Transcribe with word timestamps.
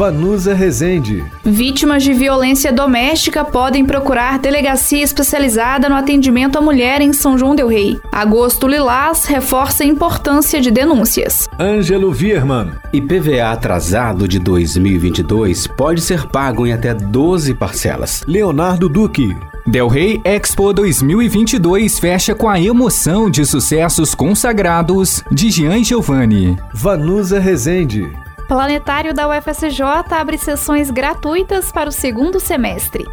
Vanusa 0.00 0.54
Rezende. 0.54 1.22
Vítimas 1.44 2.02
de 2.02 2.14
violência 2.14 2.72
doméstica 2.72 3.44
podem 3.44 3.84
procurar 3.84 4.38
delegacia 4.38 5.04
especializada 5.04 5.90
no 5.90 5.94
atendimento 5.94 6.56
à 6.56 6.62
mulher 6.62 7.02
em 7.02 7.12
São 7.12 7.36
João 7.36 7.54
del 7.54 7.68
Rei. 7.68 8.00
Agosto 8.10 8.66
Lilás 8.66 9.26
reforça 9.26 9.82
a 9.82 9.86
importância 9.86 10.58
de 10.58 10.70
denúncias. 10.70 11.46
Ângelo 11.60 12.10
Vierman. 12.12 12.70
IPVA 12.94 13.52
atrasado 13.52 14.26
de 14.26 14.38
2022 14.38 15.66
pode 15.66 16.00
ser 16.00 16.26
pago 16.28 16.66
em 16.66 16.72
até 16.72 16.94
12 16.94 17.52
parcelas. 17.52 18.24
Leonardo 18.26 18.88
Duque. 18.88 19.36
Del 19.66 19.86
Rey 19.86 20.18
Expo 20.24 20.72
2022 20.72 21.98
fecha 21.98 22.34
com 22.34 22.48
a 22.48 22.58
emoção 22.58 23.30
de 23.30 23.44
sucessos 23.44 24.14
consagrados 24.14 25.22
de 25.30 25.50
Jean 25.50 25.84
Giovanni. 25.84 26.56
Vanusa 26.72 27.38
Rezende. 27.38 28.10
Planetário 28.50 29.14
da 29.14 29.28
UFSJ 29.28 29.80
abre 30.10 30.36
sessões 30.36 30.90
gratuitas 30.90 31.70
para 31.70 31.88
o 31.88 31.92
segundo 31.92 32.40
semestre. 32.40 33.06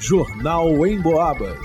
Jornal 0.00 0.84
em 0.84 1.00
Boabas. 1.00 1.60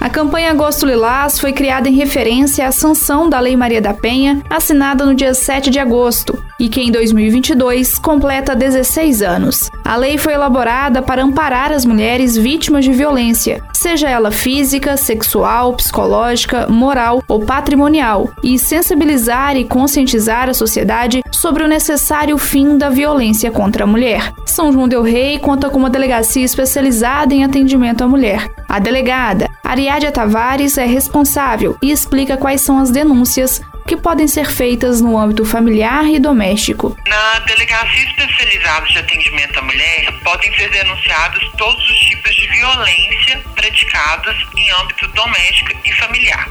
A 0.00 0.08
campanha 0.08 0.52
Agosto 0.52 0.86
Lilás 0.86 1.40
foi 1.40 1.52
criada 1.52 1.88
em 1.88 1.96
referência 1.96 2.64
à 2.64 2.70
sanção 2.70 3.28
da 3.28 3.40
Lei 3.40 3.56
Maria 3.56 3.82
da 3.82 3.92
Penha, 3.92 4.40
assinada 4.48 5.04
no 5.04 5.12
dia 5.12 5.34
7 5.34 5.68
de 5.68 5.80
agosto, 5.80 6.40
e 6.60 6.68
que 6.68 6.82
em 6.82 6.92
2022 6.92 7.98
completa 7.98 8.54
16 8.54 9.22
anos. 9.22 9.70
A 9.82 9.96
lei 9.96 10.18
foi 10.18 10.34
elaborada 10.34 11.00
para 11.00 11.24
amparar 11.24 11.72
as 11.72 11.86
mulheres 11.86 12.36
vítimas 12.36 12.84
de 12.84 12.92
violência, 12.92 13.64
seja 13.72 14.08
ela 14.08 14.30
física, 14.30 14.96
sexual, 14.96 15.72
psicológica, 15.72 16.68
moral 16.68 17.24
ou 17.26 17.40
patrimonial, 17.40 18.30
e 18.44 18.58
sensibilizar 18.58 19.56
e 19.56 19.64
conscientizar 19.64 20.50
a 20.50 20.54
sociedade 20.54 21.22
sobre 21.32 21.64
o 21.64 21.68
necessário 21.68 22.36
fim 22.36 22.76
da 22.76 22.90
violência 22.90 23.50
contra 23.50 23.84
a 23.84 23.86
mulher. 23.86 24.32
São 24.44 24.70
João 24.70 24.86
del 24.86 25.02
Rei 25.02 25.38
conta 25.38 25.70
com 25.70 25.78
uma 25.78 25.88
delegacia 25.88 26.44
especializada 26.44 27.34
em 27.34 27.42
atendimento 27.42 28.04
à 28.04 28.08
mulher. 28.08 28.46
A 28.68 28.78
delegada, 28.78 29.48
Ariadne 29.64 30.12
Tavares, 30.12 30.76
é 30.76 30.84
responsável 30.84 31.76
e 31.82 31.90
explica 31.90 32.36
quais 32.36 32.60
são 32.60 32.78
as 32.78 32.90
denúncias 32.90 33.62
que 33.86 33.96
podem 33.96 34.26
ser 34.26 34.50
feitas 34.50 35.00
no 35.00 35.18
âmbito 35.18 35.44
familiar 35.44 36.04
e 36.06 36.18
doméstico. 36.18 36.96
Na 37.06 37.38
Delegacia 37.40 38.04
Especializada 38.04 38.86
de 38.86 38.98
Atendimento 38.98 39.58
à 39.58 39.62
Mulher, 39.62 40.12
podem 40.22 40.54
ser 40.54 40.70
denunciados 40.70 41.50
todos 41.56 41.90
os 41.90 41.98
tipos 42.00 42.34
de 42.34 42.46
violência 42.48 43.40
praticados 43.54 44.36
em 44.56 44.70
âmbito 44.80 45.06
doméstico 45.08 45.72
e 45.84 45.92
familiar. 45.94 46.48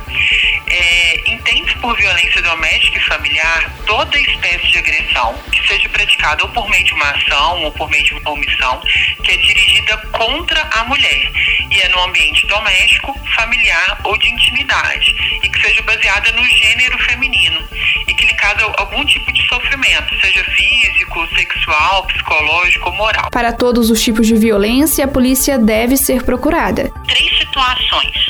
É, 0.67 1.30
Entende-se 1.31 1.77
por 1.77 1.95
violência 1.95 2.41
doméstica 2.41 2.97
e 2.97 3.03
familiar 3.03 3.73
toda 3.85 4.19
espécie 4.19 4.72
de 4.72 4.77
agressão 4.77 5.33
que 5.52 5.67
seja 5.67 5.89
praticada 5.89 6.44
ou 6.44 6.50
por 6.50 6.69
meio 6.69 6.83
de 6.83 6.94
uma 6.94 7.09
ação 7.11 7.63
ou 7.63 7.72
por 7.72 7.89
meio 7.89 8.03
de 8.03 8.13
uma 8.13 8.31
omissão 8.31 8.80
que 9.23 9.31
é 9.31 9.38
dirigida 9.38 9.78
contra 9.97 10.61
a 10.71 10.83
mulher 10.85 11.31
e 11.69 11.81
é 11.81 11.89
no 11.89 12.03
ambiente 12.03 12.45
doméstico, 12.47 13.17
familiar 13.35 13.99
ou 14.03 14.17
de 14.17 14.29
intimidade 14.29 15.15
e 15.43 15.49
que 15.49 15.61
seja 15.61 15.81
baseada 15.83 16.31
no 16.31 16.43
gênero 16.45 16.97
feminino 16.99 17.67
e 18.07 18.13
que 18.13 18.25
lhe 18.25 18.33
causa 18.35 18.63
algum 18.77 19.03
tipo 19.05 19.31
de 19.31 19.47
sofrimento, 19.47 20.19
seja 20.19 20.43
físico, 20.43 21.27
sexual, 21.35 22.05
psicológico 22.07 22.89
ou 22.89 22.95
moral. 22.95 23.29
Para 23.31 23.53
todos 23.53 23.89
os 23.89 24.01
tipos 24.01 24.28
de 24.28 24.35
violência, 24.35 25.05
a 25.05 25.07
polícia 25.07 25.57
deve 25.57 25.97
ser 25.97 26.23
procurada. 26.23 26.91
Três 27.07 27.38
situações. 27.38 28.29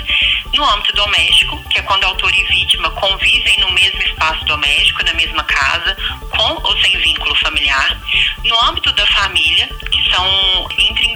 No 0.54 0.66
âmbito 0.66 0.94
doméstico, 0.94 1.64
que 1.70 1.80
é 1.80 1.82
quando 1.84 2.04
autor 2.04 2.34
e 2.34 2.44
vítima 2.46 2.90
convivem 2.92 3.60
no 3.60 3.72
mesmo 3.72 4.02
espaço 4.02 4.44
doméstico, 4.46 5.04
na 5.06 5.14
mesma 5.14 5.44
casa, 5.44 5.96
com 6.30 6.54
ou 6.64 6.78
sem 6.82 6.98
vínculo 6.98 7.34
familiar. 7.36 7.98
No 8.44 8.60
âmbito 8.66 8.92
da 8.94 9.06
família, 9.08 9.70
que 9.92 10.10
são 10.10 10.68
entre 10.78 11.08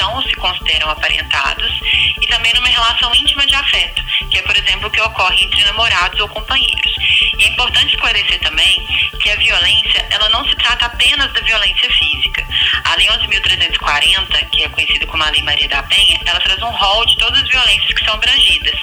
são 0.00 0.22
se 0.22 0.34
consideram 0.36 0.88
aparentados. 0.90 1.80
E 2.20 2.26
também 2.26 2.52
numa 2.54 2.68
relação 2.68 3.14
íntima 3.14 3.46
de 3.46 3.54
afeto, 3.54 4.02
que 4.30 4.38
é, 4.38 4.42
por 4.42 4.56
exemplo, 4.56 4.88
o 4.88 4.90
que 4.90 5.00
ocorre 5.00 5.44
entre 5.44 5.62
namorados 5.64 6.18
ou 6.20 6.28
companheiros. 6.28 6.96
E 7.38 7.44
é 7.44 7.48
importante 7.48 7.94
esclarecer 7.94 8.40
também 8.40 8.86
que 9.20 9.30
a 9.30 9.36
violência, 9.36 10.06
ela 10.10 10.28
não 10.30 10.44
se 10.48 10.54
trata 10.56 10.86
apenas 10.86 11.32
da 11.32 11.40
violência 11.40 11.90
física. 11.90 12.46
A 12.84 12.94
Lei 12.96 13.06
11.340, 13.08 14.50
que 14.50 14.64
é 14.64 14.68
conhecida 14.68 15.06
como 15.06 15.22
a 15.22 15.30
Lei 15.30 15.42
Maria 15.42 15.68
da 15.68 15.82
Penha, 15.82 16.20
ela 16.24 16.40
traz 16.40 16.60
um 16.62 16.70
rol 16.70 17.04
de 17.06 17.16
todas 17.18 17.42
as 17.42 17.48
violências 17.48 17.92
que 17.92 18.04
são 18.04 18.14
abrangidas 18.14 18.80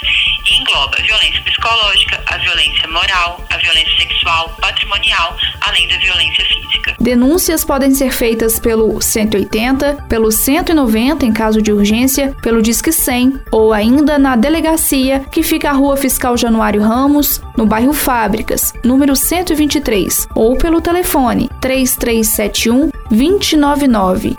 e 0.50 0.62
engloba 0.62 0.97
violência 1.02 1.41
psicológica, 1.41 2.24
a 2.25 2.38
violência 2.38 2.88
moral, 2.88 3.44
a 3.50 3.58
violência 3.58 3.97
sexual, 3.97 4.56
patrimonial, 4.62 5.35
além 5.62 5.88
da 5.88 5.97
violência 5.97 6.46
física. 6.46 6.96
Denúncias 7.00 7.63
podem 7.63 7.94
ser 7.94 8.12
feitas 8.12 8.59
pelo 8.59 9.02
180, 9.02 10.06
pelo 10.09 10.31
190 10.31 11.25
em 11.25 11.34
caso 11.34 11.62
de 11.62 11.72
urgência, 11.72 12.36
pelo 12.41 12.62
Disque 12.62 12.91
100 12.91 13.40
ou 13.52 13.74
ainda 13.74 14.18
na 14.18 14.36
delegacia 14.36 15.25
que 15.31 15.44
fica 15.44 15.69
à 15.69 15.74
Rua 15.74 15.97
Fiscal 15.97 16.38
Januário 16.38 16.81
Ramos, 16.81 17.41
no 17.56 17.66
bairro 17.66 17.94
Fábricas, 17.94 18.74
número 18.84 19.16
123, 19.16 20.28
ou 20.36 20.57
pelo 20.57 20.81
telefone 20.81 21.50
3371 21.62 22.91
299. 23.09 24.36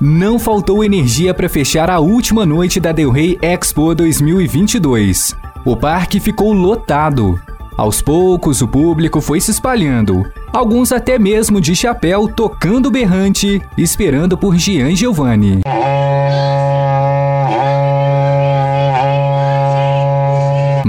Não 0.00 0.38
faltou 0.38 0.84
energia 0.84 1.34
para 1.34 1.48
fechar 1.48 1.90
a 1.90 1.98
última 1.98 2.46
noite 2.46 2.78
da 2.78 2.92
Del 2.92 3.10
Rey 3.10 3.38
Expo 3.42 3.94
2022. 3.94 5.34
O 5.64 5.76
parque 5.76 6.20
ficou 6.20 6.52
lotado. 6.52 7.38
Aos 7.76 8.02
poucos, 8.02 8.60
o 8.60 8.68
público 8.68 9.20
foi 9.20 9.40
se 9.40 9.52
espalhando, 9.52 10.24
alguns 10.52 10.90
até 10.90 11.18
mesmo 11.18 11.60
de 11.60 11.76
chapéu 11.76 12.26
tocando 12.26 12.90
berrante, 12.90 13.62
esperando 13.76 14.36
por 14.36 14.56
Gian 14.56 14.94
Giovanni. 14.96 15.60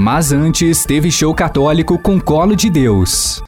Mas 0.02 0.32
antes 0.32 0.86
teve 0.86 1.12
show 1.12 1.36
católico 1.36 2.00
com 2.00 2.22
Colo 2.22 2.56
de 2.56 2.70
Deus. 2.70 3.44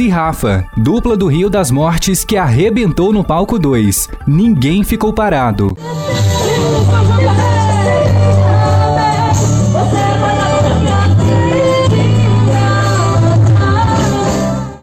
e 0.00 0.08
Rafa, 0.08 0.64
dupla 0.74 1.16
do 1.18 1.26
Rio 1.26 1.50
das 1.50 1.70
Mortes 1.70 2.24
que 2.24 2.38
arrebentou 2.38 3.12
no 3.12 3.22
palco 3.22 3.58
2. 3.58 4.08
Ninguém 4.26 4.82
ficou 4.82 5.12
parado. 5.12 5.76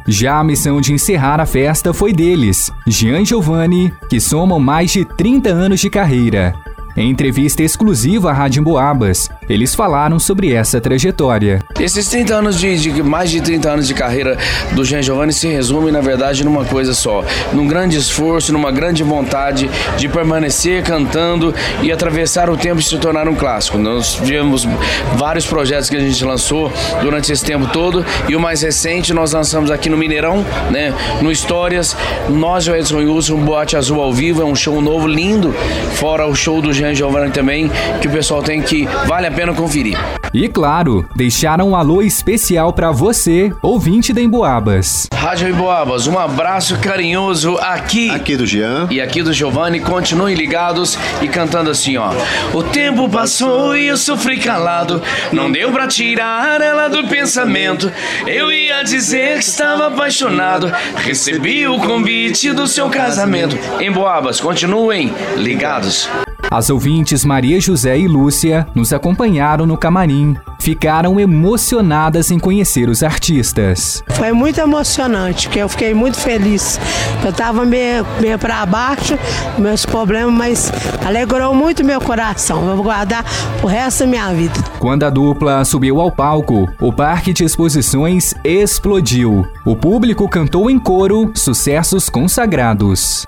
Já 0.09 0.39
a 0.39 0.43
missão 0.43 0.79
de 0.79 0.93
encerrar 0.93 1.41
a 1.41 1.45
festa 1.45 1.93
foi 1.93 2.13
deles, 2.13 2.71
Jean 2.87 3.25
Giovanni, 3.25 3.93
que 4.09 4.21
somam 4.21 4.57
mais 4.57 4.89
de 4.91 5.03
30 5.03 5.49
anos 5.49 5.81
de 5.81 5.89
carreira. 5.89 6.55
Em 6.95 7.11
entrevista 7.11 7.61
exclusiva 7.61 8.29
à 8.29 8.33
Rádio 8.33 8.61
Emboabas, 8.61 9.29
eles 9.49 9.73
falaram 9.73 10.19
sobre 10.19 10.53
essa 10.53 10.81
trajetória. 10.81 11.63
Esses 11.79 12.07
30 12.09 12.35
anos 12.35 12.59
de, 12.59 12.77
de, 12.77 13.03
mais 13.03 13.31
de 13.31 13.41
30 13.41 13.69
anos 13.69 13.87
de 13.87 13.93
carreira 13.93 14.37
do 14.73 14.83
Jean 14.83 15.01
Giovanni 15.01 15.31
se 15.31 15.47
resume 15.47 15.91
na 15.91 16.01
verdade 16.01 16.43
numa 16.43 16.65
coisa 16.65 16.93
só, 16.93 17.23
num 17.53 17.67
grande 17.67 17.97
esforço, 17.97 18.51
numa 18.51 18.71
grande 18.71 19.03
vontade 19.03 19.69
de 19.97 20.09
permanecer 20.09 20.83
cantando 20.83 21.53
e 21.81 21.91
atravessar 21.91 22.49
o 22.49 22.57
tempo 22.57 22.79
e 22.79 22.83
se 22.83 22.97
tornar 22.97 23.27
um 23.27 23.35
clássico. 23.35 23.77
Nós 23.77 24.15
tivemos 24.15 24.67
vários 25.15 25.45
projetos 25.45 25.89
que 25.89 25.95
a 25.95 25.99
gente 25.99 26.23
lançou 26.25 26.71
durante 27.01 27.31
esse 27.31 27.43
tempo 27.43 27.67
todo 27.67 28.05
e 28.27 28.35
o 28.35 28.39
mais 28.39 28.61
recente 28.61 29.13
nós 29.13 29.31
lançamos 29.33 29.71
aqui 29.71 29.89
no 29.89 29.97
Mineirão, 29.97 30.45
né, 30.69 30.93
no 31.21 31.31
Histórias, 31.31 31.95
nós 32.29 32.65
e 32.65 32.71
o 32.71 32.75
Edson 32.75 32.97
Wilson, 32.97 33.35
um 33.35 33.45
Boate 33.45 33.77
Azul 33.77 34.01
ao 34.01 34.11
vivo, 34.11 34.41
é 34.41 34.45
um 34.45 34.55
show 34.55 34.81
novo 34.81 35.07
lindo, 35.07 35.53
fora 35.93 36.27
o 36.27 36.35
show 36.35 36.61
do 36.61 36.73
Jean 36.73 36.93
Giovanni 36.93 37.31
também, 37.31 37.71
que 38.01 38.07
o 38.07 38.11
pessoal 38.11 38.41
tem 38.41 38.61
que 38.61 38.85
vale 39.05 39.27
a 39.27 39.31
pena 39.37 39.53
conferir. 39.53 39.95
E 40.33 40.49
claro, 40.49 41.07
deixaram 41.15 41.69
um 41.69 41.75
alô 41.75 42.01
especial 42.01 42.73
para 42.73 42.91
você, 42.91 43.53
ouvinte 43.61 44.11
da 44.11 44.19
Emboabas. 44.19 45.07
Rádio 45.13 45.47
Emboabas, 45.47 46.07
um 46.07 46.17
abraço 46.17 46.75
carinhoso 46.79 47.55
aqui. 47.59 48.09
Aqui 48.09 48.35
do 48.35 48.47
Jean. 48.47 48.87
E 48.89 48.99
aqui 48.99 49.21
do 49.21 49.31
Giovanni. 49.31 49.79
Continuem 49.79 50.35
ligados 50.35 50.97
e 51.21 51.27
cantando 51.27 51.69
assim, 51.69 51.97
ó. 51.97 52.09
O 52.51 52.63
tempo 52.63 53.07
passou 53.07 53.77
e 53.77 53.85
eu 53.85 53.97
sofri 53.97 54.39
calado. 54.39 55.03
Não 55.31 55.51
deu 55.51 55.71
pra 55.71 55.87
tirar 55.87 56.59
ela 56.59 56.87
do 56.87 57.07
pensamento. 57.07 57.91
Eu 58.25 58.51
ia 58.51 58.81
dizer 58.81 59.37
que 59.37 59.43
estava 59.43 59.87
apaixonado. 59.87 60.71
Recebi 60.95 61.67
o 61.67 61.79
convite 61.79 62.51
do 62.53 62.65
seu 62.65 62.89
casamento. 62.89 63.55
Emboabas, 63.79 64.39
continuem 64.39 65.13
ligados. 65.35 66.09
As 66.49 66.69
ouvintes 66.69 67.25
Maria 67.25 67.59
José 67.59 67.99
e 67.99 68.07
Lúcia 68.07 68.65
nos 68.73 68.93
acompanharam 68.93 69.65
no 69.65 69.77
camarim. 69.77 70.35
Ficaram 70.59 71.19
emocionadas 71.19 72.31
em 72.31 72.39
conhecer 72.39 72.87
os 72.89 73.03
artistas. 73.03 74.01
Foi 74.11 74.31
muito 74.31 74.59
emocionante, 74.59 75.47
porque 75.47 75.59
eu 75.59 75.67
fiquei 75.67 75.93
muito 75.93 76.17
feliz. 76.17 76.79
Eu 77.23 77.31
estava 77.31 77.65
meio, 77.65 78.05
meio 78.21 78.39
para 78.39 78.65
baixo, 78.65 79.19
meus 79.57 79.85
problemas, 79.85 80.33
mas 80.33 80.71
alegrou 81.05 81.53
muito 81.53 81.83
meu 81.83 81.99
coração. 81.99 82.61
Vou 82.75 82.83
guardar 82.83 83.25
o 83.61 83.67
resto 83.67 83.99
da 83.99 84.07
minha 84.07 84.33
vida. 84.33 84.55
Quando 84.79 85.03
a 85.03 85.09
dupla 85.09 85.65
subiu 85.65 85.99
ao 85.99 86.11
palco, 86.11 86.67
o 86.79 86.93
parque 86.93 87.33
de 87.33 87.43
exposições 87.43 88.33
explodiu. 88.43 89.45
O 89.65 89.75
público 89.75 90.27
cantou 90.29 90.69
em 90.69 90.79
coro 90.79 91.31
sucessos 91.35 92.09
consagrados. 92.09 93.25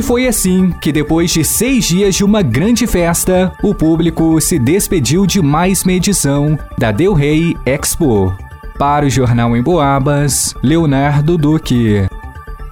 E 0.00 0.02
foi 0.02 0.26
assim 0.26 0.70
que, 0.80 0.90
depois 0.90 1.30
de 1.30 1.44
seis 1.44 1.84
dias 1.84 2.14
de 2.14 2.24
uma 2.24 2.40
grande 2.40 2.86
festa, 2.86 3.52
o 3.62 3.74
público 3.74 4.40
se 4.40 4.58
despediu 4.58 5.26
de 5.26 5.42
mais 5.42 5.82
uma 5.82 5.92
edição 5.92 6.58
da 6.78 6.90
Del 6.90 7.12
Rey 7.12 7.54
Expo. 7.66 8.34
Para 8.78 9.04
o 9.04 9.10
Jornal 9.10 9.54
em 9.54 9.62
Boabas, 9.62 10.54
Leonardo 10.62 11.36
Duque. 11.36 12.08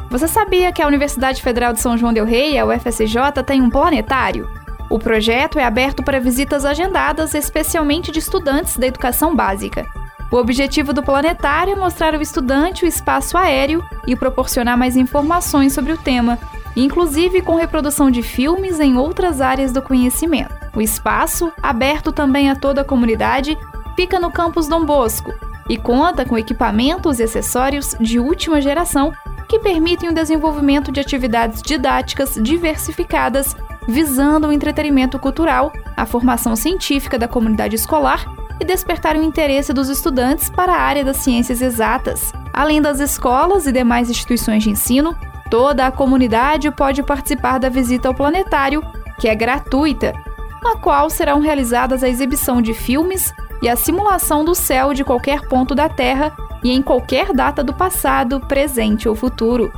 Você 0.09 0.27
sabia 0.27 0.73
que 0.73 0.81
a 0.81 0.87
Universidade 0.87 1.43
Federal 1.43 1.75
de 1.75 1.83
São 1.83 1.99
João 1.99 2.15
Del 2.15 2.25
Rey, 2.25 2.59
a 2.59 2.65
UFSJ, 2.65 3.43
tem 3.45 3.61
um 3.61 3.69
planetário? 3.69 4.49
O 4.89 4.99
projeto 4.99 5.59
é 5.59 5.65
aberto 5.65 6.03
para 6.03 6.19
visitas 6.19 6.65
agendadas, 6.65 7.35
especialmente 7.35 8.11
de 8.11 8.21
estudantes 8.21 8.79
da 8.79 8.87
educação 8.87 9.37
básica. 9.37 9.85
O 10.31 10.37
objetivo 10.37 10.95
do 10.95 11.03
planetário 11.03 11.75
é 11.75 11.77
mostrar 11.77 12.15
ao 12.15 12.23
estudante 12.23 12.87
o 12.87 12.89
espaço 12.89 13.37
aéreo 13.37 13.85
e 14.07 14.17
proporcionar 14.17 14.79
mais 14.79 14.97
informações 14.97 15.75
sobre 15.75 15.93
o 15.93 15.99
tema, 15.99 16.39
inclusive 16.85 17.43
com 17.43 17.57
reprodução 17.57 18.11
de 18.11 18.23
filmes 18.23 18.79
em 18.79 18.97
outras 18.97 19.41
áreas 19.41 19.73
do 19.73 19.83
conhecimento. 19.83 20.55
O 20.75 20.81
espaço, 20.81 21.53
aberto 21.63 22.13
também 22.13 22.51
a 22.51 22.57
toda 22.57 22.83
a 22.83 22.85
comunidade, 22.85 23.59
fica 23.97 24.21
no 24.21 24.31
campus 24.31 24.69
Dom 24.69 24.85
Bosco 24.85 25.33
e 25.69 25.77
conta 25.77 26.25
com 26.25 26.39
equipamentos 26.39 27.19
e 27.19 27.25
acessórios 27.25 27.97
de 28.01 28.19
última 28.19 28.61
geração 28.61 29.13
que 29.49 29.59
permitem 29.59 30.11
o 30.11 30.15
desenvolvimento 30.15 30.93
de 30.93 31.01
atividades 31.01 31.63
didáticas 31.63 32.39
diversificadas, 32.41 33.57
visando 33.89 34.49
o 34.49 34.53
entretenimento 34.53 35.19
cultural, 35.19 35.73
a 35.97 36.05
formação 36.05 36.55
científica 36.55 37.19
da 37.19 37.27
comunidade 37.27 37.75
escolar 37.75 38.27
e 38.61 38.65
despertar 38.65 39.17
o 39.17 39.23
interesse 39.23 39.73
dos 39.73 39.89
estudantes 39.89 40.51
para 40.51 40.75
a 40.75 40.81
área 40.81 41.05
das 41.05 41.19
ciências 41.19 41.63
exatas. 41.63 42.33
Além 42.53 42.83
das 42.83 43.01
escolas 43.01 43.67
e 43.67 43.73
demais 43.73 44.11
instituições 44.11 44.63
de 44.63 44.71
ensino, 44.71 45.17
toda 45.51 45.87
a 45.87 45.93
comunidade 45.93 46.71
pode 46.71 47.03
participar 47.03 47.59
da 47.59 47.69
visita 47.69 48.09
ao 48.09 48.15
planetário, 48.15 48.83
que 49.19 49.29
é 49.29 49.35
gratuita, 49.35 50.15
na 50.63 50.77
qual 50.77 51.09
serão 51.11 51.41
realizadas 51.41 52.03
a 52.03 52.09
exibição 52.09 52.61
de 52.61 52.75
filmes 52.75 53.33
e 53.63 53.69
a 53.69 53.77
simulação 53.77 54.45
do 54.45 54.55
céu 54.55 54.95
de 54.95 55.05
qualquer 55.05 55.49
ponto 55.49 55.75
da 55.75 55.89
Terra 55.89 56.33
e 56.63 56.71
em 56.71 56.83
qualquer 56.83 57.33
data 57.33 57.63
do 57.63 57.73
passado, 57.73 58.41
presente 58.41 59.09
ou 59.09 59.15
futuro. 59.15 59.73